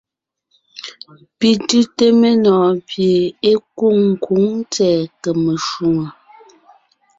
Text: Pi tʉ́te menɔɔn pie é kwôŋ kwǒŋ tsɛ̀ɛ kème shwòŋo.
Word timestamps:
Pi 1.37 1.49
tʉ́te 1.67 2.05
menɔɔn 2.19 2.73
pie 2.87 3.15
é 3.49 3.51
kwôŋ 3.77 3.99
kwǒŋ 4.23 4.45
tsɛ̀ɛ 4.71 5.01
kème 5.21 5.53
shwòŋo. 5.67 6.05